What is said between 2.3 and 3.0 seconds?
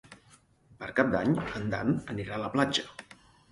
a la platja.